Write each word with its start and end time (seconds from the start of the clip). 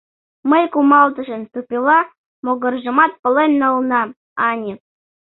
Мый 0.49 0.63
кумалтышын 0.73 1.41
тупела 1.53 1.99
могыржымат 2.45 3.11
пален 3.21 3.51
налынам, 3.61 4.09
ане. 4.49 4.73